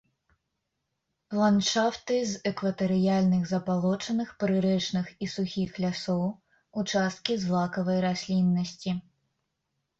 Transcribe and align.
Ландшафты 1.39 2.17
з 2.31 2.49
экватарыяльных 2.53 3.43
забалочаных, 3.53 4.33
прырэчных 4.45 5.05
і 5.27 5.31
сухіх 5.37 5.77
лясоў, 5.87 6.27
участкі 6.85 7.33
злакавай 7.47 8.05
расліннасці. 8.11 8.91